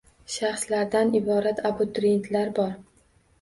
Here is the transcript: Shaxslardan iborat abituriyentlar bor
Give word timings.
Shaxslardan 0.35 1.11
iborat 1.19 1.61
abituriyentlar 1.71 2.51
bor 2.63 2.75